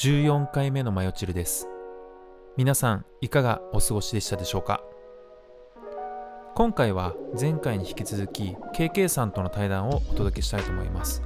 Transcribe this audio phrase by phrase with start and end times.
[0.00, 1.66] 14回目のマヨチルです。
[2.56, 4.80] 皆さんいかがお過ごしでしたでしょうか？
[6.54, 11.20] 今回は前回に引き続き KK さんとの対談をお届けしたいと思います。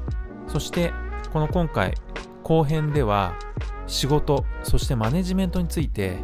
[0.49, 0.91] そして
[1.35, 1.93] この今回
[2.45, 3.39] 後編では
[3.87, 6.17] 仕事そしてマネジメントについて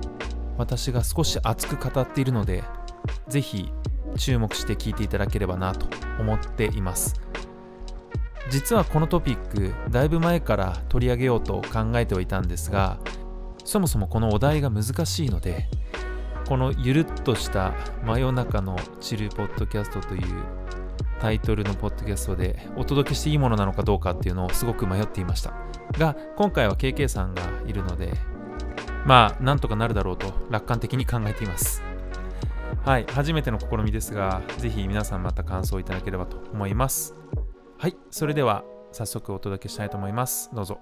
[0.56, 2.64] 私が少し熱く語っているので
[3.28, 3.70] ぜひ
[4.16, 5.86] 注目して聞いていただければなと
[6.18, 7.20] 思っています。
[8.50, 12.98] 実はこのトピックだいぶ前から取り上げようと考えてはいたんですが
[13.64, 15.68] そもそもこのお題が難しいので
[16.48, 17.74] このゆるっとした
[18.04, 20.22] 真夜中のチルポッドキャストという
[21.20, 25.52] タイトルのポッドキャストでお届けしていいものなのかどうかっていうのをすごく迷っていました。
[25.92, 28.12] が今回は KK さんがいるので
[29.04, 31.82] まあなんとかなるだろうと楽観的に考えています。
[32.84, 37.14] はい初めての試みですがぜひ皆さんまた感想をいただければと思います。
[37.80, 40.50] はいそれでは早速お届けしたいと思います。
[40.52, 40.80] どうぞ。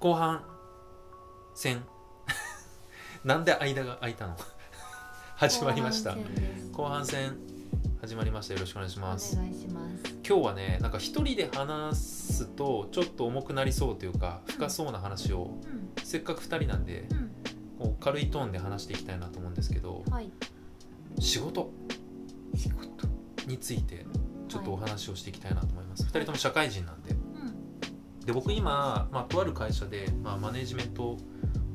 [0.00, 0.42] 後半
[1.54, 1.84] 戦。
[3.22, 4.36] なんで間が空いたの？
[5.36, 6.16] 始まりました。
[6.72, 7.51] 後半戦
[8.00, 8.54] 始まりました。
[8.54, 9.36] よろしくお願いします。
[9.36, 10.14] お願いします。
[10.26, 16.04] 今日はねなんか一人で話すとちょっと重くなりそうというか深そうな話を、うん。
[16.04, 17.06] せっかく2人なんで
[17.78, 20.30] うこう軽いトーンで話していきたいなと思うんですけどんはい。
[21.18, 21.70] 仕事
[22.54, 22.92] 仕事。
[23.46, 24.06] について
[24.48, 27.10] ちょっとお話をしていきたいなと思います、2人とも社会人なんで。
[27.10, 28.20] うん。
[28.24, 31.16] で僕今、まあ、とある会社で、まあ、マネージメント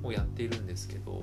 [0.04, 1.22] をやっているんですけど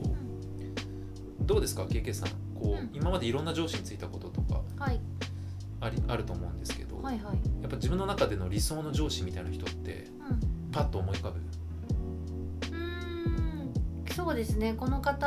[1.40, 2.90] どうですか？KK さんこう、うん。
[2.92, 5.00] 今までいろんな上司についたこととかはい。
[5.80, 7.34] ありあると思うんですけど、はいはい。
[7.62, 10.70] やっぱ自分の中での理想の上司みたいな人ってうん。
[10.70, 11.40] パッと思い浮かぶ？
[11.40, 13.72] うーん。
[14.14, 14.74] そうですね。
[14.74, 15.26] この方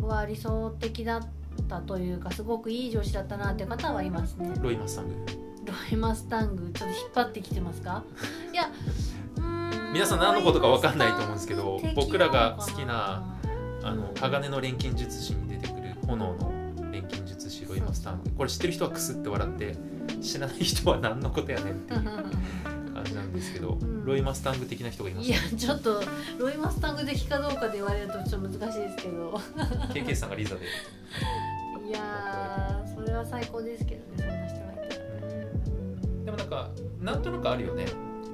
[0.00, 1.22] は理想的だっ
[1.68, 4.50] たというかすごくいい上司だったなっていう方はいますね。
[4.60, 5.14] ロイ・マスタング。
[5.66, 6.70] ロイマスタング。
[6.72, 8.02] ちょっと引っ張ってきてますか？
[8.52, 8.70] いや
[9.92, 13.36] 皆さん何のことか分かんないと思うんですけど僕らが好きなな
[13.82, 15.49] あの鋼の錬金術師に出てくる
[16.10, 16.52] 炎の
[16.92, 19.76] 錬金術師ロイ・マスタングこれ知ってる人はクスって笑って
[20.20, 22.02] 知らない人は何のことやねんっていう
[22.92, 24.04] 感じなんですけど、うん。
[24.04, 26.02] ロイ・マスタング的な人がいまいやちょっと
[26.38, 29.40] ロイマスタング的かどうかで言われるとちょっと難しいですけど。
[29.94, 30.62] KK さんがリザで。
[31.88, 36.24] いやーそれは最高ですけどねそんな人がいたら。
[36.24, 37.86] でもなんかなんとなくあるよね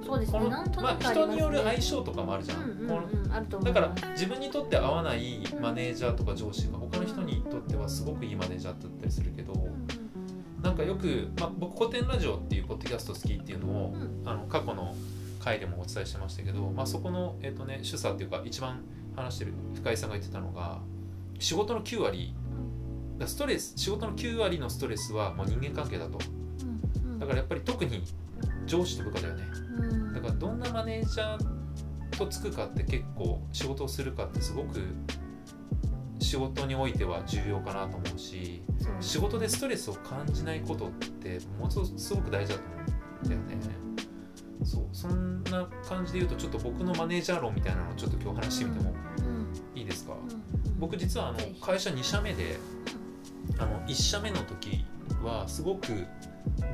[0.07, 1.35] そうですこのねなんとまあ、なくありますね。
[1.35, 3.17] 人による相性とかもあるじゃん、うんうん
[3.65, 14.23] だから自分にとって合わないマネージャーとか上司が他の人にとってはすごくいいマネージャーだったりするけどうなんかよく、まあ、僕古典ラジオっていうポッドキャスト好きっていうのを、うん。
[14.29, 14.95] あの過去の
[15.41, 18.83] 回でもお伝えしてましたけど、まあ、そこの、えっとね、主査っていうか一番
[19.15, 20.81] 話してる深井さんが言ってたのが
[21.39, 22.35] 仕事の9割
[23.19, 26.19] だストレス仕事の9割のストレスはもう人間関係だと。
[27.19, 28.03] だからやっぱり特に
[28.67, 29.45] 上司と部下だよね
[30.39, 34.81] どんなマネージャーとつくかって結構仕事をするかってすごく
[36.19, 43.67] 仕事においては重要かなと思うしそう仕事でストレスを感じないことってものすごく大事だと思うんだよね。
[44.65, 49.23] そうそんな感じで言うとちょっと僕のマネージャー論みたいなのをちょっと今日話してみてもう
[49.77, 49.79] ん。
[49.79, 50.15] いいですか？
[50.15, 50.47] うん
[50.79, 52.59] 僕実はあの会社2社目で
[53.59, 54.85] あの1社目の時
[55.23, 56.07] はすごく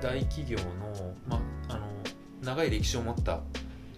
[0.00, 0.64] 大企業の,、
[1.28, 1.40] まあ、
[2.42, 3.40] 長い歴史を持った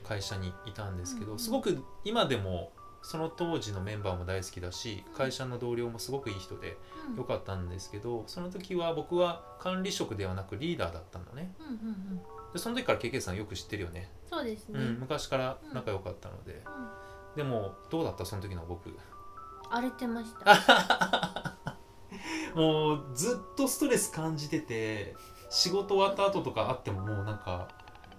[0.06, 2.72] 会社にいたんですけどすごく今でも
[3.02, 6.76] その当時のメンバーも大好きだし会社の同僚もすごくいい人で
[7.10, 7.16] うん。
[7.16, 11.54] 良かったんですけどその時は僕は管理職ではなくリーダーだったんだね。
[11.58, 11.74] うんうんう
[12.14, 12.22] ん。
[12.52, 14.78] でその時から KK さんよく知ってるよね、そうですね。
[14.80, 17.36] うん、昔から仲良かったので、うん。
[17.36, 18.24] でもどうだった？
[18.24, 18.96] その時の僕。
[19.70, 21.56] 荒れてました。
[22.54, 25.16] もうずっとストレス感じてて
[25.50, 27.68] 仕事終わった後とかあってももうなんか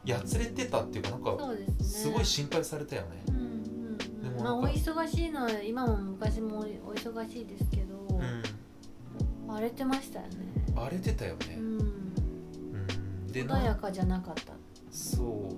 [0.06, 1.38] やつれてたっていうかなんか
[1.82, 3.24] すごい心配されたよね。
[3.28, 3.98] うんうんうん。
[3.98, 9.52] でもなんかまあお忙しいのは今も昔もお忙しいですけどうん。
[9.52, 10.34] 荒れてましたよね。
[10.76, 11.56] 荒れてたよね。
[11.58, 11.78] うん。
[11.80, 13.28] うん。
[13.28, 14.54] で穏やかじゃなかった。
[14.92, 15.50] そ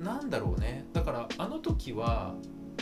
[0.00, 0.02] う。
[0.02, 0.86] なんだろうね。
[0.92, 2.34] だからあの時は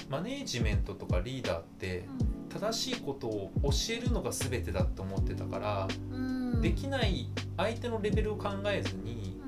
[0.09, 2.07] マネージメントとかリーダーって
[2.49, 6.61] 正しいことを教えるのが全てだと思ってたから、うん。
[6.61, 9.40] できない相手のレベルを考えずに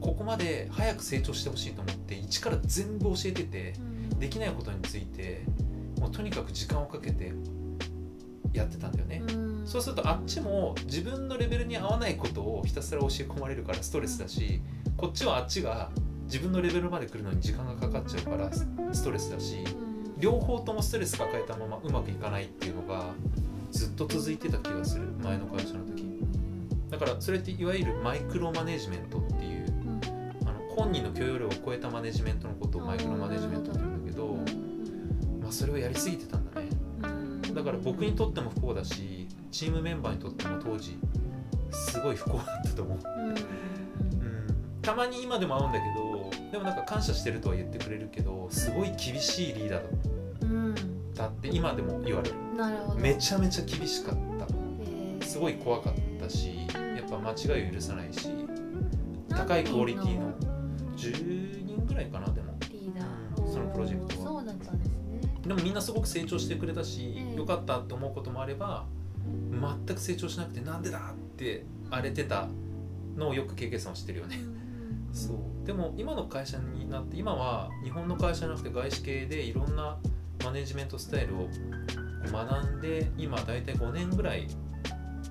[0.00, 4.18] ここまで早く成長してほしいと思って一から全部教えててうん。
[4.18, 5.44] できないことについて
[5.98, 7.32] もうとにかく時間をかけて
[8.52, 9.66] やってたんだよね、うん。
[9.66, 14.62] そうするとあっちも自分のレベルに合わないことをひたすら教え込まれるからストレスだし
[14.96, 15.90] こっちはあっちが
[16.24, 20.20] 自分のレベルまで来るのに時間がかかっちゃうからスストレスだしうん。
[20.20, 23.12] 両方ともストレス抱えたままうまくいかないっていうのが
[23.70, 25.06] ずっと続いてた気がする。
[25.22, 26.06] 前の会社の時。
[26.88, 29.18] だからそれっていわゆるマイクロマネジメント
[30.76, 34.26] 本人の許容量を超えたマネジメントのことをマイクロマネジメントって言うんだけど、
[35.42, 36.68] まあ、それをやりすぎてたんだね。
[37.54, 40.98] だから僕にとっても不幸だしチームメンバーにとっても当時
[41.70, 43.34] すごい不幸だったと思う、うん、
[44.82, 52.34] たまに今でも会うんだけどでもなんか感謝してるとは言ってくれるけどすごい厳しいリーダーだって今でも言われる。
[52.54, 53.00] なるほど。
[53.00, 55.26] めちゃめちゃ厳しかった。
[55.26, 58.28] すごい怖かったしやっぱ間違いを許さないし
[59.28, 60.32] 高いクオリティの
[60.96, 62.54] 10人ぐらいかなでも。
[62.70, 64.26] リーダー、そのプロジェクトは。
[64.26, 64.96] そうだったんですね。
[65.46, 68.86] でもみんなすごく成長してくれたし、よかったって思うこともあれば
[69.86, 72.48] 全く成長しなくてなんでだって荒れてた
[73.16, 74.40] のをよく経験さんは知ってるよね、
[75.12, 75.66] そう。
[75.66, 79.98] でも今の会社になって今は日本の会社じゃなくて外資系でいろんな
[80.44, 81.48] マネジメントスタイルを
[82.30, 84.48] 学んで今大体5年ぐらい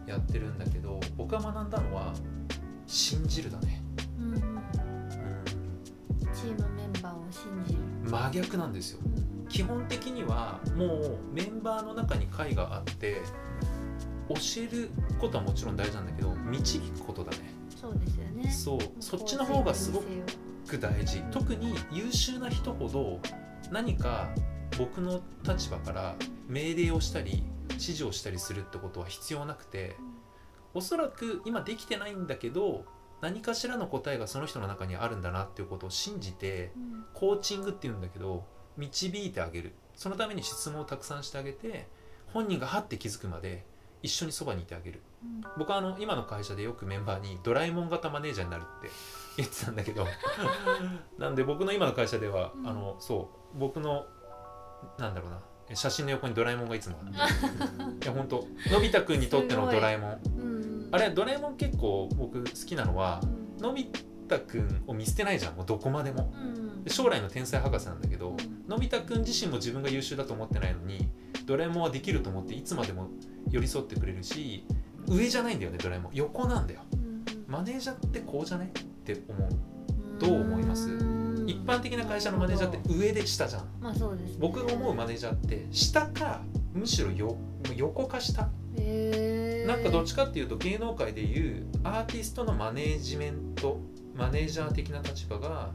[0.05, 2.13] やってるんだけど僕が学んだのは
[2.85, 3.84] 信じるだね、うん、うん、
[6.45, 13.21] チームメンバーを信じる真逆なんですよ、うん、基本的にはもうメンバーの中に会があって
[14.29, 14.89] 教える
[15.19, 17.37] ことはもちろん大事なんだけど導くことだね。
[17.69, 18.51] そうですよね。
[18.51, 18.79] そう。
[18.99, 20.01] そっちの方がすご
[20.67, 21.21] く大事。
[21.31, 23.19] 特に優秀な人ほど
[23.71, 24.29] 何か
[24.79, 26.15] 僕の立場から
[26.47, 29.95] 命令をしたり指示をしたりするってことは必要なくて
[30.73, 32.85] おそらく今できてないんだけど
[33.25, 36.71] 何かしらの答えがその人の中にあるんだなっていうことを信じて、
[37.15, 38.45] コーチングっていうんだけど
[38.77, 39.73] 導いてあげる。
[39.95, 41.87] そのために質問をたくさんしてあげて
[42.27, 43.65] 本人がはって気づくまで
[44.03, 45.01] 一緒にそばにいてあげる、
[45.57, 48.89] 僕はあの今の会社でよくメンバーにドラえもん型マネージャーになるって
[49.37, 50.05] 言ってたんだけど
[51.17, 54.05] なんで僕の今の会社では、あのそう僕の
[54.99, 55.39] なんだろうな
[55.73, 60.54] 写真の横にドラえもんがいつもあって いや本当のび太くんにとってのドラえもん、うん、
[60.91, 63.21] あれドラえもん結構僕好きなのは、
[63.57, 63.89] うん、のび
[64.27, 68.35] 太くんを見捨てないじゃんもうどこまでも、うん、将来の天才博士なんだけど、
[68.67, 71.09] のび太くん自身も自分が優秀だと思ってないのに
[71.45, 73.09] ドラえもんはできると思っていつまでも
[73.51, 74.65] 寄り添ってくれるし
[75.07, 76.11] 上じゃないんだよねドラえもん。
[76.13, 76.81] 横なんだよ、
[77.47, 78.71] マネージャーってこうじゃね？
[78.75, 79.49] って思う。
[80.17, 80.89] どう思います？
[81.45, 86.41] 一般的な会社のマネージャーって上で下じゃん、まあそうです、ね、僕が思うマネージャーって下か
[86.73, 87.37] むしろよ
[87.75, 88.49] 横か下
[89.67, 93.79] なんかどっちかっていうと芸能界でいうアーティストのマネージメント
[94.15, 95.71] マネージャー的な立場が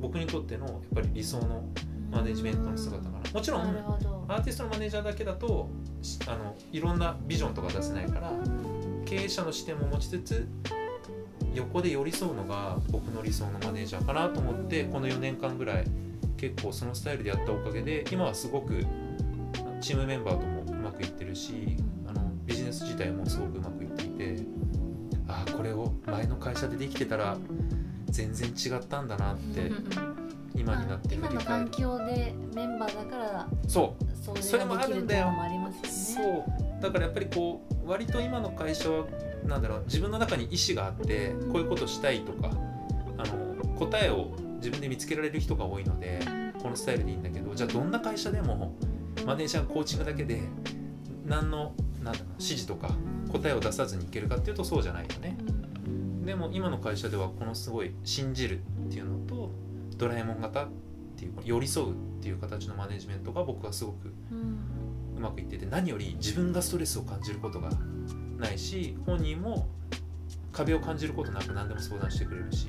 [0.00, 1.64] 僕にとってのやっぱり理想の
[2.10, 3.30] マネジメントの姿かな。
[3.32, 3.62] もちろん
[4.28, 5.68] アーティストのマネージャーだけだと
[6.26, 8.32] あのいろんなビジョンとか出せないから
[9.04, 10.48] 経営者の視点も持ちつつ
[11.54, 15.84] 横で寄り添うのが僕の理想のマネージャーかなと思ってこの4年間ぐらい
[16.36, 18.84] 結構そのスタイルでやったおかげで今はすごく
[19.80, 21.76] チームメンバーともうまくいってるし
[22.50, 24.42] ビジネス自体もすごくうまくいっていて
[25.28, 27.38] ああこれを前の会社でできてたら
[28.08, 29.70] 全然違ったんだなって
[30.54, 34.42] 今になって今の環境でメンバーだからそう。
[34.42, 35.32] それもあるんだよ。
[35.88, 36.82] そう。
[36.82, 39.06] だからやっぱりこう割と今の会社は
[39.46, 42.50] なんだろう自分の中に意思があってこういうことしたいとか
[43.16, 46.20] あの答えを自分で見つけられる人が多いので
[46.60, 48.76] このスタイルでいいんだけどじゃあどんな会社でも
[49.24, 50.42] マネージャーコーチングだけで
[51.24, 52.90] 何のなんだろう指示とか
[53.30, 55.36] 答えを出さずにいけるかっていうとそうじゃないよね。
[56.24, 59.50] でも今の会社ではこのすごい信じるっていうのと
[59.96, 60.68] ドラえもん型っ
[61.16, 64.08] ていう寄り添うっていう形のマネジメントが僕はすごく
[65.16, 67.70] うまくいってて何より自分がストレスを感じることが
[68.38, 69.66] ないし本人も
[70.52, 72.68] 壁を感じることなく何でも相談してくれるし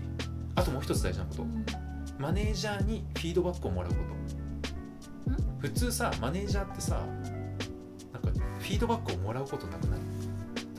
[0.55, 1.45] あともう一つ大事なこと、
[2.19, 4.21] マネージャーにフィードバックをもらうこと。
[5.59, 9.99] 普通さマネージャーってさィードバックをもらうことなくない？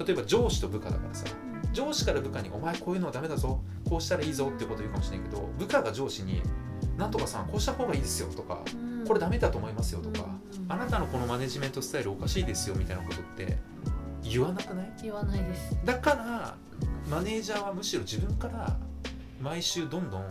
[0.07, 1.27] 例えば上司と部下だからさ。
[1.73, 3.61] 上司から部下に「お前こういうのはダメだぞ。
[3.89, 6.43] こうしたらいいぞ」ってこと言うかもしれないけど部下が上司に
[6.99, 8.61] 「なんとかさんこうした方がいいですよ」とか
[9.09, 10.29] 「これダメだと思いますよ」とか
[10.69, 13.57] 「あなたのこのマネジメントスタイルおかしいですよ」みたいなことって
[14.23, 14.93] 言わなくない？
[15.03, 15.79] 言わないです。
[15.85, 16.57] だから
[17.11, 18.77] マネージャーはむしろ自分から
[19.41, 20.27] 毎週どんどん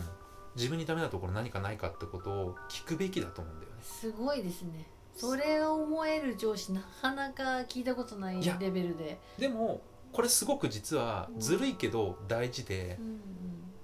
[0.55, 3.77] 自分にダメなところ何かないかってことを聞くべきだと思うんだよね。
[3.81, 9.19] すごいですねそれを思える上司なかなか聞いたことないレベルで。
[9.37, 13.19] でもこれすごく実はずるいけど大事で、うんうん、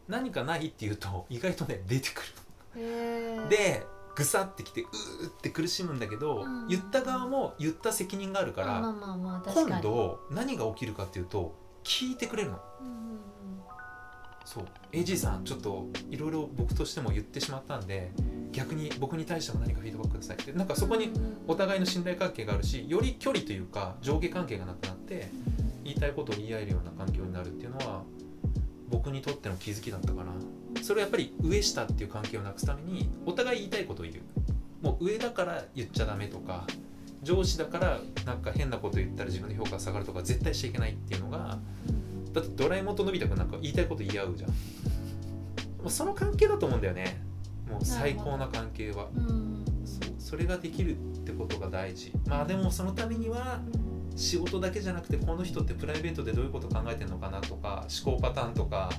[0.07, 2.23] 何かないっていうと意外とね出てく
[2.75, 3.49] る。
[3.49, 4.87] でぐさってきてうー
[5.29, 12.59] って苦しむんだけど、うん、言った側も言った責任があるから、まあまあまあ、今度何が起きるかっていうと聞いてくれるの。
[12.81, 13.19] うん
[14.43, 14.65] そう。
[14.93, 18.11] AG さんちょっといろいろ僕としても言ってしまったんで
[18.51, 21.11] 逆に僕に対しても何かフィードバックくださいってなんかそこに
[21.47, 25.29] お互いの信頼関係があるしより距離というか上下関係がなくなって
[25.83, 28.03] 言いたいことを言い合えるような環境になるっていうのは
[28.89, 30.31] 僕にとっての気づきだったかな。
[30.81, 34.23] それはやっぱり上下っていう関係をなくすためにお互い言いたいことを言う。
[34.81, 36.65] もう上だから言っちゃダメとか
[37.23, 41.57] 上司だからなんか変なこと言ったら自分の評価が下がるとか絶対しちゃいけないっていうのが
[42.33, 44.49] だってドラえもんとのび太くんなんか言いたいこと言い合うじゃん。
[44.51, 44.55] も
[45.87, 47.21] うその関係だと思うんだよね
[47.69, 49.07] もう最高な関係は。
[49.15, 49.65] うん。
[49.85, 52.11] そうそれができるってことが大事。
[52.27, 53.61] まあでもそのためには
[54.15, 58.89] 仕事だけじゃなくてこの人ってプライベートでどういうこと考えてるのかなとか思考パターンとか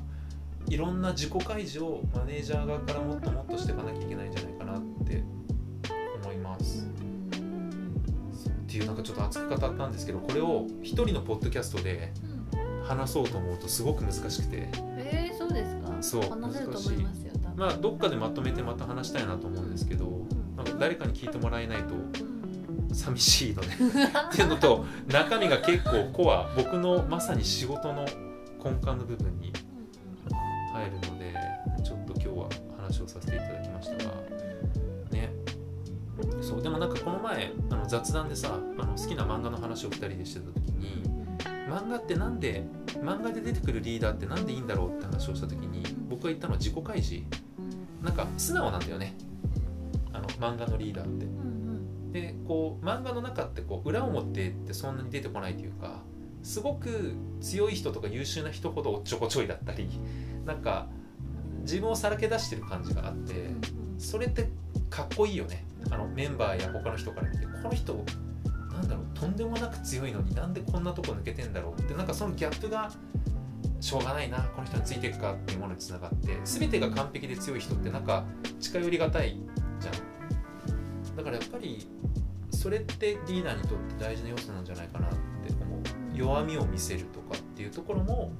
[0.68, 5.22] いろんな自己開示をマネージャー側からもっともっとしていかなきゃいけないんじゃないかなって
[6.22, 6.86] 思います。
[6.86, 7.40] っ
[8.70, 12.84] ていうなんかちょっと熱く語ったんですけどこれを一人のポッドキャストでうん。
[12.84, 14.68] 話そうと思うとすごく難しくて。
[14.96, 15.92] えー、そうですか？
[16.00, 16.94] そう話せると思い
[17.58, 22.94] まあどっかでまとめてまた話したいなと思うんですけどなんか誰かに聞いてもらえないとうん。
[22.94, 26.48] 寂しいので っていうのと中身が結構コア。
[26.56, 28.06] 僕のまさに仕事の
[28.64, 29.52] 根幹の部分に
[30.72, 31.34] 入るので
[31.84, 32.48] ちょっと今日は
[32.78, 34.14] 話をさせていただきましたが。
[35.10, 35.32] ね。
[36.40, 41.02] そうでもなんかこの前あの雑談でさあの好きな漫画の話を2人でしてた時に
[41.68, 42.66] 漫画ってなんで
[43.02, 47.24] 漫画で出てくるリーダーってなんでいいんだろうって話をした時に僕が言ったのは自己開示
[48.02, 49.14] なんか素直なんだよね。
[50.12, 51.26] あの漫画のリーダーって。
[51.26, 51.44] うんう
[52.08, 52.12] ん。
[52.12, 56.02] でこう漫画の中ってこう裏表ってそんなに出てこないというか
[56.42, 59.88] すごく強い人とか優秀な人ほどおっちょこちょいだったり
[60.46, 60.88] なんか
[61.62, 63.60] 自分をさらけ出してる感じがあってうん
[63.98, 64.48] それって
[64.88, 65.64] かっこいいよね。
[65.90, 68.04] あのメンバーや他の人から見てこの人
[68.72, 72.90] なんだろうとんでもなく強いのになんでこんなとこ抜けてんだろうってなんかそのギャップが
[73.80, 78.24] しょうがないなこの人についていくかっていうものにつながって全てが完璧で強い人ってなんか
[78.60, 79.36] 近寄りがたい
[79.80, 81.16] じゃん。
[81.16, 81.86] だからやっぱり
[82.50, 86.16] それってリーダーにとって大事な要素なんじゃないかなって思う。
[86.16, 88.32] 弱みを見せるとかっていうところも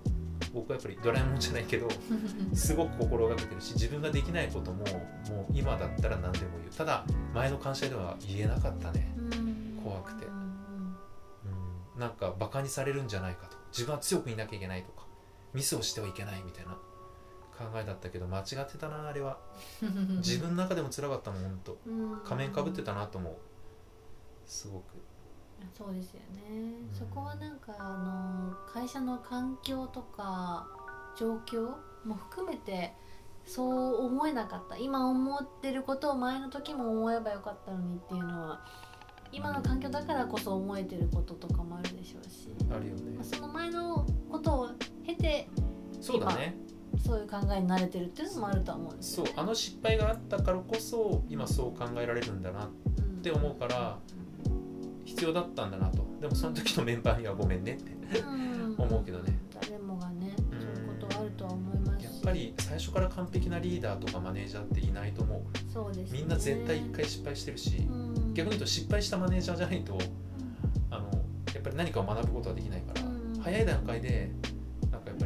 [0.52, 1.88] 僕はやっぱりドラえもんじゃないけど
[2.54, 6.70] すごく心がけてるし自分ができないことももう今だったら何でも言う。
[6.76, 7.04] ただ
[7.34, 9.80] 前の会社では言えなかったね、うん。
[9.84, 10.26] 怖くて。
[11.98, 15.07] なんかバカにされるんじゃないかと自分は強くいなきゃいけないとか
[15.54, 16.72] ミスをしてはいけないみたいな
[17.58, 19.38] 考えだったけど間違ってたなあれは。
[19.82, 21.78] う ん自分の中でも辛かったもんほんと。
[21.86, 22.20] うん。
[22.24, 23.36] 仮面かぶってたなと思う。
[24.46, 24.84] すごく。
[25.76, 26.94] そうですよね、うん。
[26.94, 30.68] そこはなんかあの会社の環境とか
[31.16, 31.74] 状況
[32.04, 32.94] も含めて
[33.44, 34.76] そう思えなかった。
[34.76, 38.60] 今思ってることを前の時も思えばよかったのにっていうのは
[39.32, 43.16] 今の環境だからこそ思えてることとかもあるでしょうし、あるよね。
[43.16, 44.70] まあその前のことを
[45.08, 45.48] 経て
[46.00, 46.54] そうだね。
[47.04, 49.30] そういう考えに慣れてるっていうのもあるとは思うんですよね。
[49.34, 52.68] そうあの失敗があったからこそ今そう考えられるんだなっ
[53.22, 53.98] て思うから
[55.04, 56.06] 必要だったんだなと。
[56.20, 58.74] でもその時のメンバーにはごめんねってうん。
[58.76, 59.38] 思うけどね。
[59.60, 60.60] 誰もがねうん。
[60.60, 62.04] そういうことはあるとは思いますし。
[62.04, 68.34] やっぱり最初から完璧なリーダーとかマネージャーっていないと思うそうです、ね、みんな絶対一回失敗してるしうん。
[68.34, 69.98] 逆に言うと失敗したマネージャーじゃないと
[70.90, 71.10] あの
[71.54, 73.40] やっぱり何かを学ぶことはできないからうん。
[73.40, 74.30] 早い段階で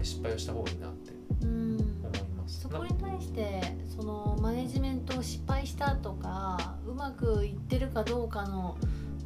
[0.02, 2.60] り失敗をした方がいいなってうん思います。
[2.60, 8.76] そこに対してそのマネジメントを失敗したとかうまくいってるかどうかの、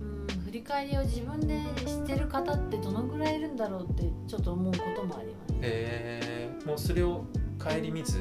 [0.01, 5.55] うん、振り返りを自分でしてる方ってどのぐらいいるんだろうってちょっと思うこともあります。
[5.63, 7.25] えー、もうそれを
[7.59, 8.21] 顧みず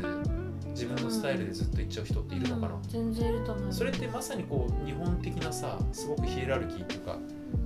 [0.70, 2.82] 自分のスタイルでずっといっちゃう人っているのかな、うん。
[2.84, 3.78] 全然いると思います。
[3.78, 7.18] それってまさにこう日本的なさすごくヒエラルキーっていうか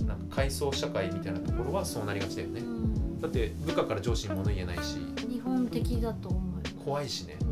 [0.06, 2.60] なんか階層社会みたいなところはそうなりがちだよね。
[2.60, 4.96] うんだって部下から上司に物言えないし。
[5.28, 6.74] 日本的だと思います。
[6.84, 7.48] 怖いしね、うん。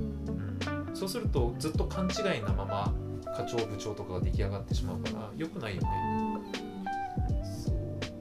[0.88, 2.94] うん、そうするとずっと勘違いなまま
[3.37, 5.88] 課長部長とかが出来上がってしまうから良くないよね。
[7.64, 7.75] そう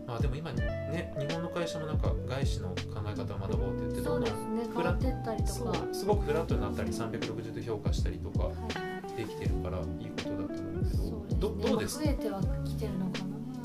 [0.05, 2.75] まあでも今ね日本の会社もなんか外資の考
[3.05, 4.63] え方を学ぼうって言ってどんどんですね。
[5.21, 5.71] ったりとそか。
[5.71, 9.17] うすごくフラットになったり360度評価したりとかはい。
[9.17, 11.39] できてるからいいことだと思うけそうですね。
[11.39, 11.97] どどどうです？
[11.97, 13.06] 増えてはきてるの。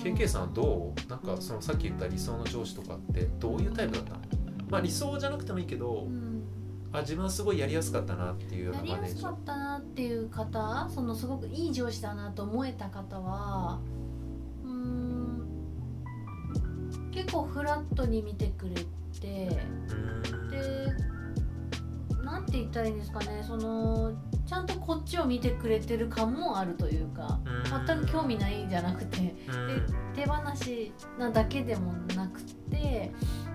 [0.02, 1.11] KK さんはどう？
[1.11, 4.14] なんかそのさっき言った理想の上司とかってどういうタイプだった？
[4.14, 4.21] の
[4.68, 6.42] まあ理想じゃなくてもいいけど、うん。
[6.94, 9.14] あ自分はすごいやりやすかったなっていうようなやりマネージャー。
[9.14, 13.80] やすかったなっていう方そのすごくいい上司だなと思えた方は
[14.62, 15.42] うーん
[17.12, 18.82] 結構フラットに見てくれて
[19.88, 20.50] うーん。
[20.50, 21.12] で
[22.32, 24.12] なんて言ったらいいんですかねその
[24.46, 27.38] ちゃんとこっちを見てくれてる感もあるというか
[27.86, 29.86] 全く興味ないじゃなくてうん。
[30.14, 33.52] 手放しなだけでもなくてう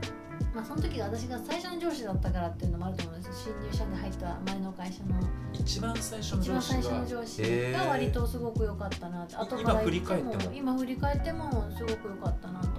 [0.58, 3.54] まあ、その時が私が最初の上司だったからっていうのもあると思うんですよ。
[3.56, 5.16] 新入社で入った前の会社の。
[5.54, 10.54] 一番最初の一番最上司が初の上司が割とすごく良かったなって、後から今振り返っても。
[10.56, 12.77] 今振り返ってもすごく良かったなと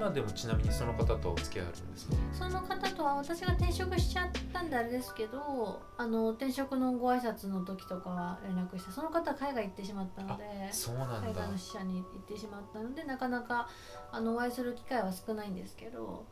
[0.00, 2.14] 今でもちなみにその方とはお付き合いあるんですか？
[2.32, 11.28] その方とは私が転職しちゃったんであれですけどあの転職のご挨拶の時とかは連絡してその方は海外行ってしまったのでそうなんだ。
[11.28, 13.68] 海外の支社に行ってしまったのでなかなか
[14.10, 16.24] あのお会いする機会は少ないんですけど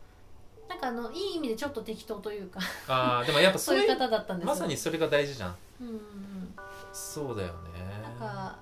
[0.67, 4.53] なんかあのいい意味でちょっと適当というかあーでもやっぱそうういうう方だったんですよ。
[4.55, 5.57] まさにそれが大事じゃん。
[5.83, 5.99] うんうん
[6.91, 7.53] そうだよね。
[8.03, 8.59] なんか、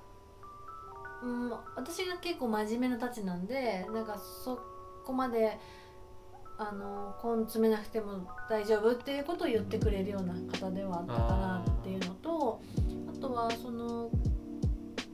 [1.23, 4.59] うん、私が結構真面目なたちなんでなんかそ
[5.07, 5.57] こまで
[6.57, 12.61] あの根詰めなくても大丈夫っていうことを言ってくれるような方ではあったかなっていうのと
[13.15, 14.09] あとはその、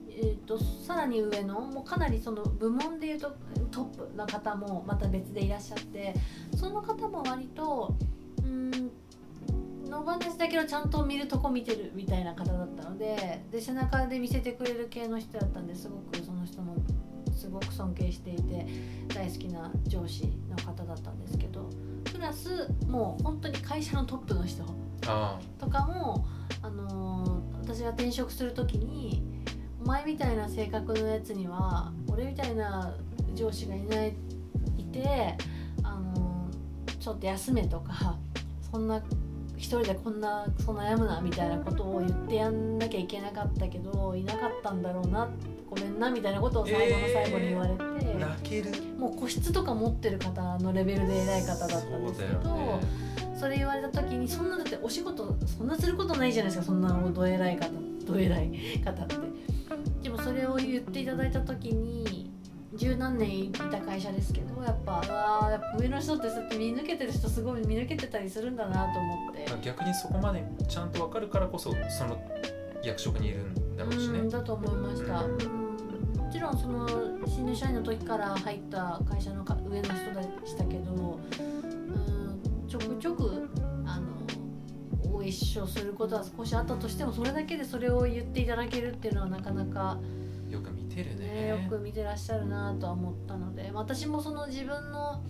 [0.10, 3.36] えー、とさらに上のもうかなりその部門でいうと
[3.72, 6.16] トップな方もまた別でいらっしゃって
[6.56, 7.96] その方も割と
[8.44, 8.72] うん
[9.90, 16.76] 野放しだけどちゃんと見るとこ見てるみたいな方だったのでで背中で見せてくれる系の人だったんですごくその人も
[17.36, 18.66] すごく尊敬していて
[19.14, 21.70] 大好きな上司の方だったんですけど
[22.06, 24.64] プラスもう本当に会社のトップの人
[25.08, 26.26] あとかも、
[26.62, 29.24] あのー私が転職する時に
[29.82, 32.94] お前みたいな性格のやつには俺みたいな
[33.36, 34.14] 上司がいない
[34.78, 35.38] いて、
[35.82, 38.18] あのーちょっと休めとか
[38.70, 39.02] そんな
[39.64, 45.30] 一人でこんなそう悩むなみたいなことを言ってやんなきゃいけなかったけどいなかったんだろうな
[45.70, 47.82] ごめんなみたいなことを最後の最後に言われて。
[47.82, 48.72] あ泣ける。
[49.00, 52.80] もう個室とか持ってる方のレベルで偉い方だったんですけどそね
[53.40, 57.70] それ言われた時にそんなだってお仕事そんなすることないじゃないですかそんなど偉い方
[58.06, 59.16] ど偉い方って。
[60.02, 62.23] でもそれを言っていただいた時に
[62.76, 69.46] 十何年いた会社ですけどやっぱうわーやっぱ上の人ってそうやって見抜けてる人すごい見抜けてたりするんだなと思って。
[69.62, 72.18] 逆にそこまでちゃんと分かるからこそその
[72.84, 74.20] 役職にいるんだろうしね。
[74.20, 75.64] うんだと思いました、ううん。
[76.18, 76.88] もちろんその
[77.28, 79.94] 新入社員の時から入った会社のか上の人
[80.42, 81.46] でしたけどう
[82.66, 83.50] んちょくちょく
[83.86, 90.23] あのご一緒することは少しあったとしてもそれだけでそれを言っていただけるっていうのはなかなか、よく見
[90.94, 91.28] てるね。
[91.28, 93.72] ね、よく見てらっしゃるなとは思ったので。
[93.74, 95.22] 私もその自分の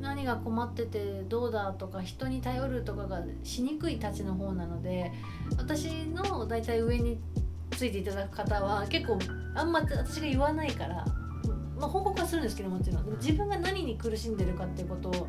[0.00, 5.12] 何が困っててどうだとか人に頼るとかがしにくいたちの方なので
[5.58, 7.20] 私の大体上に
[7.72, 9.18] ついていただく方は結構
[9.54, 11.04] あんま私が言わないから、
[11.78, 13.10] まあ、報告はするんですけどもちろん。
[13.18, 15.28] 自分が何に苦しんでるかっていうことを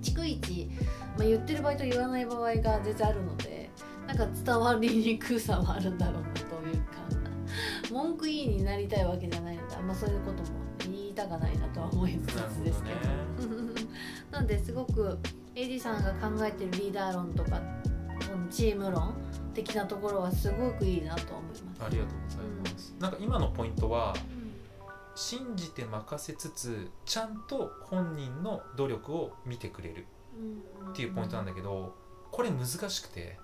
[0.00, 0.70] 逐一、
[1.16, 3.70] まあ、言ってる場合と言わない場合が全然あるので
[4.06, 6.81] なんか伝わりにくさはあるんだろうなという
[7.92, 10.48] 文句言いになりたいわけじゃないのであんまそういうことも
[10.80, 12.96] 言いたかないなとは思いつつですけど。
[12.96, 13.82] ね
[14.30, 15.18] なのですごく
[15.54, 17.60] エディさんが考えてるリーダー論とか
[18.50, 19.14] チーム論
[19.52, 21.84] 的なところはすごくいいなと思います。
[21.84, 24.14] ありがとうございます、なんか今のポイントは
[25.14, 30.06] 信じて任せつつちゃんと本人の努力を見てくれる
[30.90, 31.94] っていうポイントなんだけど
[32.30, 33.38] これ難しくて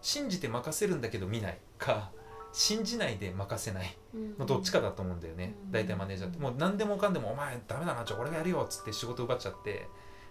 [0.00, 2.10] 信じて任せるんだけど見ないか
[2.56, 3.96] 信じないで任せない。
[4.38, 5.54] のどっちかだと思うんだよね。
[5.66, 5.70] うん。
[5.72, 6.38] 大体マネージャーって。
[6.38, 9.88] もう何でもかんでも「お前ダメだなじゃあ俺がやるよ」っつって仕事奪っちゃって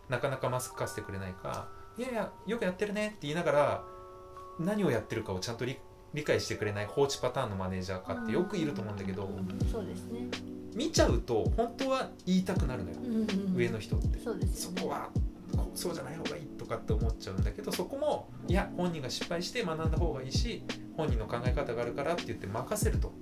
[0.09, 1.67] なかなかマスク化してくれないか
[1.99, 3.83] 「いやいやよくやってるね」って言いながら
[4.59, 5.77] 何をやってるかをちゃんと理
[6.15, 9.29] 理解してくれない放置パターンのマネージャーかってよくいると思うんだけど
[9.71, 10.29] そうですね、
[10.73, 12.97] 見ちゃうと本当は言いたくなるのよ。
[13.53, 14.07] 上の人って。
[14.17, 14.23] ね。
[14.53, 15.09] そこは
[15.55, 20.63] こそうじゃない方がいいとかって思っちゃうんだけどそこもいや本人が失敗して学んだ方がいいし
[20.97, 23.13] 本人の考え方があるからって言って任せると。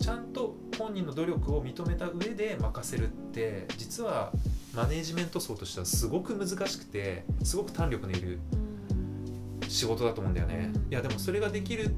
[0.00, 4.32] ちゃんと本人の努力を認めた上で任せるって実は
[4.74, 10.72] マネージメント層としてはすごく難しくてすごく胆力のいるうん仕事だと思うんだよね。
[10.74, 10.92] うん。
[10.92, 11.94] いやでもそれができる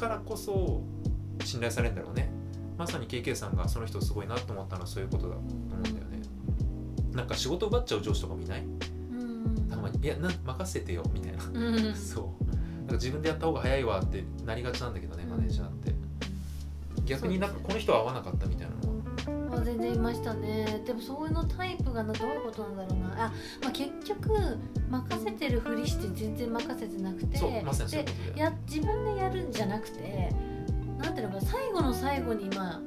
[0.00, 0.82] からこそ
[1.44, 2.30] 信頼されるんだろうね。
[2.76, 6.22] まさに KK さんがその人すごいなと思ったのはそういうことだと思うんだよね。
[7.12, 8.62] なんか仕事奪っちゃう上司とかもいない？
[8.62, 8.78] うん
[9.68, 11.44] たまにいやな任せてよみたいな。
[11.44, 11.94] うん。
[11.94, 12.44] そう。
[12.78, 15.94] なんか自分でやった方が早いわってなりがちなんだけどねマネージャーって。
[17.04, 18.98] 逆になんかこの人は合わなかったみたいなのは。
[19.58, 20.82] あ全然いましたね。
[20.86, 23.26] でもそういうのタイプがなどういうことなんだろうな。
[23.26, 24.30] あ、まあ、結局
[24.90, 27.38] 任せてるふりして全然任せてなくて。
[27.38, 30.32] そうまさにそういうでことでや自分でやるんじゃなくて
[30.98, 32.80] なんていうのかな最後の最後にまあ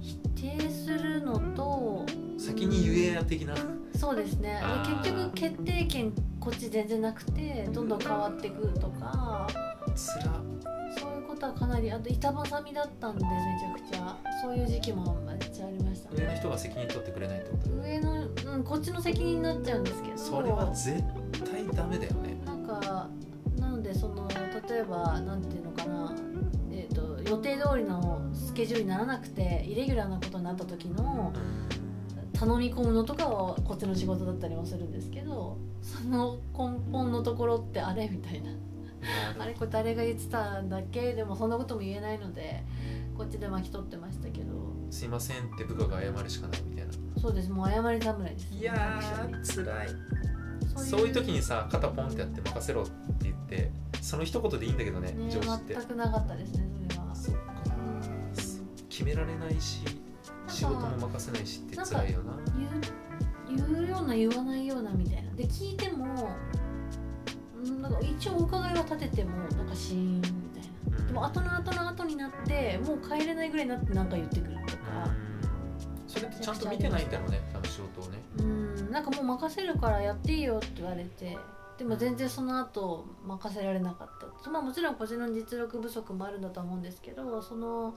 [0.00, 0.16] 否
[0.58, 2.06] 定するのと
[2.38, 3.54] 先に言えや的な
[3.98, 4.60] そうですね。
[4.62, 9.48] あー結局決定権こっち全然なくてどんどん変わっていくとか。
[9.96, 10.40] つら
[10.96, 14.16] そういうことはかなりあと板挟みだったんでめちゃくちゃ。
[14.40, 20.16] そういう時期もめっちゃありました上のね人が責任取ってくれないってこと上の、うん、こっちの責任になっちゃうんですけど。
[20.16, 21.02] それは絶
[21.44, 22.36] 対ダメだよね。
[22.46, 23.08] なんか
[23.58, 26.14] なのでその例えばなんていうのかな、
[26.70, 31.32] えー、と予定通りのスケジュールにならなくてイレギュラーなことになった時の
[32.38, 38.50] 頼み込むのとかはこっちの仕事だったりもするんですけどその根本のところってあれみたいな。
[39.38, 41.12] あれこれ誰が言ってたんだっけ？
[41.12, 42.64] でもそんなことも言えないので
[43.16, 44.46] こっちで巻き取ってましたけど。
[44.90, 46.92] すいませんって部下が謝るしかないみたいな。
[47.20, 47.50] そうです。
[47.50, 48.54] もう謝り侍です。
[48.54, 49.88] いやーつらい
[50.76, 53.70] そういう時にさ肩ポンってやって任せろって言って
[54.00, 55.74] その一言でいいんだけどねね上司って。
[55.74, 57.14] 全くなかったですねそれは。
[57.14, 57.40] そっか
[58.34, 58.64] そう。
[58.88, 59.82] 決められないし
[60.48, 62.32] 仕事も任せないしって辛いよな。
[63.48, 65.32] 言う言うような言わないようなみたいな。
[65.34, 66.30] で聞いても
[67.64, 70.30] うんなんか一応お伺いは立ててもなんかシーンみたい
[70.90, 71.06] な。
[71.06, 74.82] でも後の後の後になってもう帰れないぐらいになってなんか言ってくるとか。
[75.06, 76.08] うん。
[76.08, 78.18] それってちゃんと見てないんだろうね多分仕事をね。
[78.38, 78.90] うん。
[78.90, 81.38] なんかもう任せるからやっていいよって言われて。
[81.78, 84.08] でも全然その後任せられなかっ
[84.42, 84.50] た。
[84.50, 87.94] まあもちろんこちらの実力不足もあるんだと思うんですけどその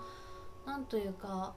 [0.68, 1.56] なんというか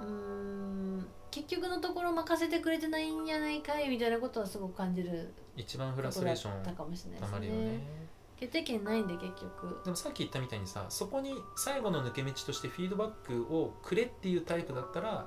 [0.00, 7.56] うーん結局のところ任せてくれてないんじゃないかいみたいなことはすごく感じる一番フラストレーションたかもしれないですね。
[7.56, 8.04] ね。
[8.36, 15.26] 決定権ないんで結局でもさっき言ったみたいにさそこに最後の抜け道としてフィードバックをくれっていうタイプだったら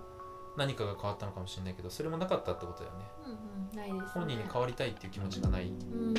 [0.57, 3.05] 何かが変わったのかもしれないけどそれもなかったってことだよね。
[3.25, 3.35] うんう
[3.73, 4.21] んないですね。
[4.21, 5.67] 本人に変わりたいっていう気持ちがない。
[5.67, 6.13] うん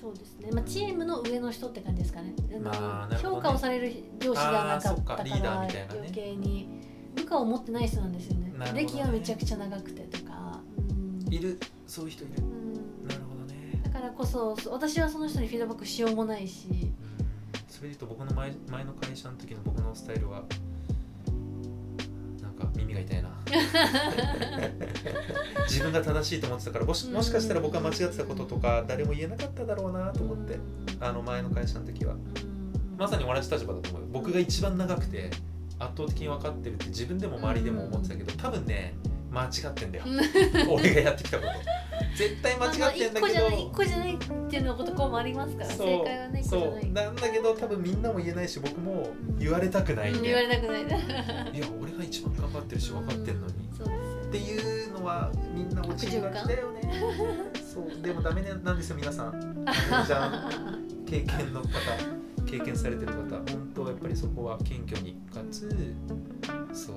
[0.00, 2.34] そうですね、まあ、チームの上の人って感じですかね。
[2.58, 3.18] まあね。
[3.20, 5.88] 評価をされる上司ではなかったかからね。
[5.92, 6.70] 余計に
[7.14, 8.50] 部下を持ってない人なんですよね。
[8.58, 8.72] ね。
[8.74, 10.80] 歴がめちゃくちゃ長くてとか、う
[11.28, 11.28] ん。
[11.30, 11.60] いる？
[11.86, 12.32] そういう人いる。
[12.38, 12.72] うん。
[13.06, 13.78] なるほどね。
[13.84, 16.68] だからこそ私はその人にフィードバックしようもないし。
[16.70, 16.94] うん。
[17.68, 20.44] それで言うと僕の前前の会社の時の僕のスタイルは
[22.76, 23.30] 耳が痛いな。
[25.68, 30.58] 自分が正しいと思ってたからもしもしかしたら僕が間違ってたこととか誰も言えなかっただろうなと思って
[31.00, 32.14] あの前の会社の時は。
[32.96, 34.08] まさに同じ立場だと思うよ。
[34.12, 35.30] 僕が一番長くて
[35.78, 38.94] 圧倒的に分かってるって自分でも周りでも思ってたけど多分ね
[39.30, 40.04] 間違ってんだよ。
[40.68, 41.50] 俺がやってきたこと
[42.16, 44.18] 絶対間違ってんだけまあまあ一個じゃない一ど個じゃないっ
[44.50, 46.92] ていうのことこうもありますから正解はねそう。
[46.92, 50.82] なんだけど多分みんなも言えないし僕も言われたくないんうんで、言われたくない。
[50.82, 53.88] いや俺が一番頑張ってるし分かってんのに、そう。
[53.88, 56.80] ですよっていうのはみんな落ちがちだよね。
[57.72, 58.02] そう。
[58.02, 59.64] でもダメなんですよ皆さん。
[60.06, 61.04] じゃん。
[61.06, 61.68] 経験の方
[62.46, 65.16] 経験されてる方本当やっぱりそこは謙虚に。
[65.32, 65.68] かつ
[66.72, 66.96] そう。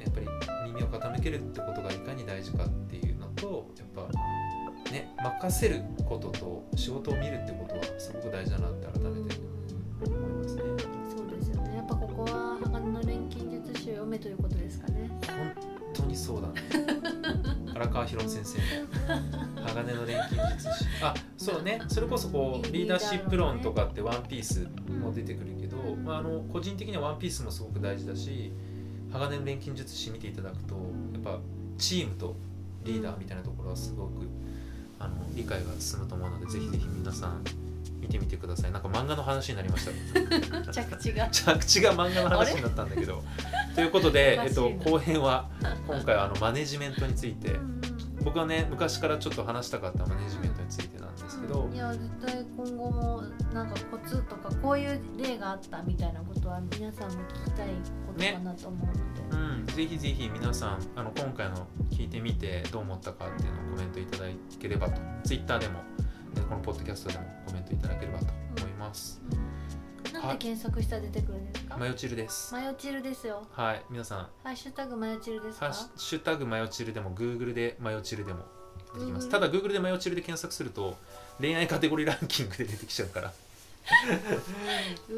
[0.00, 0.26] やっぱり
[0.66, 4.10] 耳を傾けるってことがいかに大事かっていうのとやっぱ
[4.90, 9.36] ね任せることと仕事を見るってことはすごく大事だなって改めて
[10.06, 10.62] 思いますね。
[11.14, 11.76] そうですよね。
[11.76, 15.10] やっぱここは鋼の錬金術師を読めということですかね。
[15.26, 15.52] 本
[15.94, 16.54] 当にそうだね。
[17.74, 18.58] 荒川博先生。
[19.60, 20.84] の鋼の錬金術師。
[21.02, 21.80] あそうね。
[21.88, 28.52] それこそこうリーダーシップ論とかってワンピースも出てくるけど、まあ、あの個人的にはワンピースもすごく大事だし
[29.12, 30.74] 鋼の錬金術師見ていただくと
[31.12, 31.40] やっぱ
[31.78, 32.36] チームと
[32.84, 34.26] リーダーみたいなところはすごく
[35.00, 37.42] あの理解が進むと思うのでぜひぜひ皆さん
[38.00, 38.72] 見てみてください。
[38.72, 39.92] なんか漫画の話になりました。
[40.72, 41.28] 着地が。
[41.28, 43.22] 着地が漫画の話になったんだけど。
[43.74, 45.48] ということで、えっと、後編は
[45.86, 47.52] 今回はあのマネジメントについて。
[47.54, 47.80] うん
[48.22, 51.68] 僕はね昔からちょっと話したかったマネジメントについてなんですけど。
[51.72, 57.68] いや絶対今後もなんかコツとかこういう例があったみたいなことは皆さんも聞きたい
[58.20, 64.24] かなと思うので、うん、ぜひぜひ皆さんあの今回の聞いてみてどう思ったかっていうのをコメントいただ
[64.58, 65.00] ければと。
[65.24, 65.80] Twitter でも
[66.34, 68.26] でこのポッドキャストでもコメントいただければと
[68.58, 69.20] 思います。
[69.32, 70.12] うん。
[70.12, 71.76] なんで検索したら出てくるんですか？
[71.76, 72.52] マヨチルです。
[72.52, 73.46] マヨチルですよ。
[73.52, 73.82] はい。
[73.90, 74.18] 皆さん。
[74.18, 75.66] ハッシュタグマヨチルですか？
[75.66, 78.40] ハッシュタグマヨチルでも Google でマヨチルでも
[78.94, 79.28] 出てきます。
[79.28, 80.96] Google ただ Google でマヨチルで検索すると
[81.40, 83.32] 恋愛カテゴリーランキングで出てきちゃうから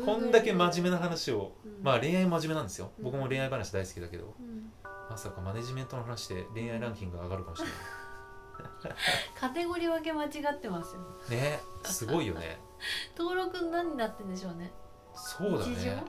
[0.04, 1.82] こんだけ真面目な話を、うん。
[1.82, 2.90] まあ恋愛真面目なんですよ。
[2.98, 3.04] うん。
[3.04, 4.70] 僕も恋愛話大好きだけどうん。
[5.10, 7.68] まさかマネジメントの話で恋愛ランキングが上がるかもしれ
[9.38, 11.00] カテゴリー分け間違ってますよ。
[11.28, 12.58] ないねすごいよね。
[13.16, 14.72] 登録何になってんでしょうね。
[15.14, 16.02] そうだね。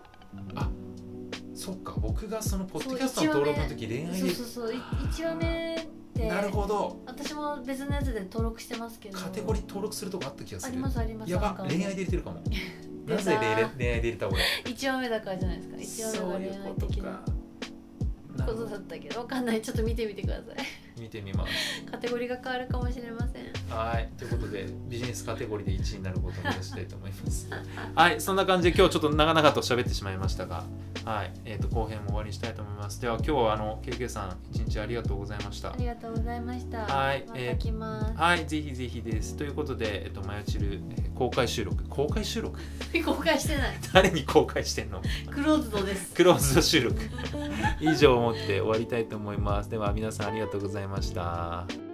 [0.56, 0.70] あ
[1.54, 1.94] そっか。
[1.98, 4.74] 僕がそのポッドキャストの登録の時恋愛そうでそうそう。
[4.74, 5.88] い1話目っ
[6.24, 7.02] てなるほど。
[7.06, 9.18] 私も別のやつで登録してますけど。
[9.18, 12.42] カテゴリー登録するとこあった気がすあるりますありますやば恋愛で入れてるかも。
[13.06, 14.38] なぜ恋愛で入れた俺。
[14.66, 16.12] 1話目だからじゃないですか。
[16.14, 17.22] 1話目が恋愛的な
[18.36, 19.20] なことだったけど。
[19.20, 19.62] わかんない。
[19.62, 21.02] ちょっと見てみてください。
[21.02, 21.52] 見てみます。
[21.92, 24.10] カテゴリーが変わるかもしれませんはい。
[24.18, 27.50] ということでビジネスカテゴリーで1位になることを目指したいと思います。
[27.96, 28.22] はい。
[28.22, 30.64] そんな感じで今日ちょっと長々と喋ってしまいましたが
[31.06, 31.34] はい。
[31.46, 33.02] えー、と後編も終わりにしたいと思います。
[33.02, 35.72] では今日はあの KK さん一日ありがとうございました。
[35.72, 36.86] ありがとうございました。
[36.86, 37.26] はい。
[37.28, 38.46] また来ます、はい。
[38.46, 39.36] ぜひぜひです。
[39.36, 41.84] ということで、えっと、マヨチル、えー公開収録。
[41.90, 42.60] 公開収録？
[43.06, 43.78] 公開してない。
[43.94, 45.02] 誰に公開してんの？
[45.30, 46.14] クローズドです。
[46.14, 47.00] クローズド収録。
[47.80, 49.70] 以上をもって終わりたいと思います。
[49.70, 51.93] では皆さんありがとうございました